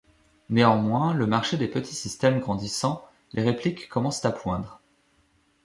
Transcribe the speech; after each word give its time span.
Néanmoins, 0.49 1.13
le 1.13 1.27
marché 1.27 1.57
des 1.57 1.67
petits 1.67 1.93
systèmes 1.93 2.39
grandissant, 2.39 3.05
les 3.33 3.43
répliques 3.43 3.87
commencent 3.87 4.25
à 4.25 4.31
poindre. 4.31 4.81